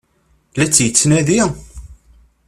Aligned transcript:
La 0.57 0.65
tt-yettnadi? 0.67 1.39